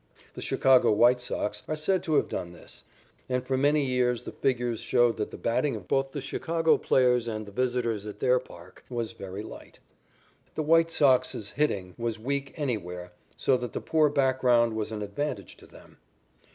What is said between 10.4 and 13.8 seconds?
The White Sox's hitting was weak anywhere, so that the